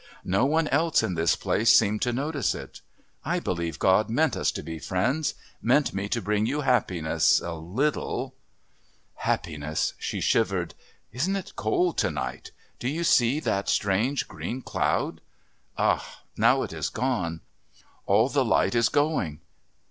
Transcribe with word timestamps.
No 0.25 0.45
one 0.47 0.67
else 0.69 1.03
in 1.03 1.13
this 1.13 1.35
place 1.35 1.71
seemed 1.71 2.01
to 2.01 2.11
notice 2.11 2.55
it. 2.55 2.81
I 3.23 3.39
believe 3.39 3.77
God 3.77 4.09
meant 4.09 4.35
us 4.35 4.51
to 4.53 4.63
be 4.63 4.79
friends, 4.79 5.35
meant 5.61 5.93
me 5.93 6.09
to 6.09 6.23
bring 6.23 6.47
you 6.47 6.61
happiness 6.61 7.39
a 7.39 7.53
little...." 7.53 8.33
"Happiness?" 9.13 9.93
she 9.99 10.19
shivered. 10.19 10.73
"Isn't 11.11 11.35
it 11.35 11.53
cold 11.55 11.99
to 11.99 12.09
night? 12.09 12.49
Do 12.79 12.87
you 12.89 13.03
see 13.03 13.39
that 13.41 13.69
strange 13.69 14.27
green 14.27 14.63
cloud? 14.63 15.21
Ah, 15.77 16.23
now 16.35 16.63
it 16.63 16.73
is 16.73 16.89
gone. 16.89 17.41
All 18.07 18.27
the 18.27 18.43
light 18.43 18.73
is 18.73 18.89
going.... 18.89 19.39